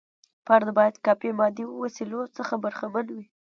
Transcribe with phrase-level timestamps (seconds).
[0.45, 3.25] فرد باید کافي مادي وسیلو څخه برخمن وي.